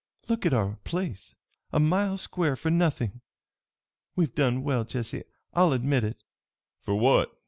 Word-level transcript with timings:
"Look 0.27 0.47
at 0.47 0.53
our 0.55 0.77
place! 0.83 1.35
A 1.71 1.79
mile 1.79 2.17
square, 2.17 2.55
for 2.55 2.71
nothing! 2.71 3.21
We've 4.15 4.33
done 4.33 4.63
well, 4.63 4.83
Jesse, 4.83 5.25
I'll 5.53 5.73
admit 5.73 6.03
it." 6.03 6.23
"For 6.81 6.95
what?" 6.95 7.37